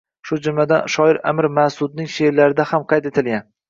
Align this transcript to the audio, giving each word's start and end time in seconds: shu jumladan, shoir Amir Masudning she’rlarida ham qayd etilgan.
shu 0.29 0.37
jumladan, 0.47 0.87
shoir 0.95 1.21
Amir 1.33 1.51
Masudning 1.61 2.13
she’rlarida 2.17 2.71
ham 2.75 2.91
qayd 2.93 3.15
etilgan. 3.17 3.51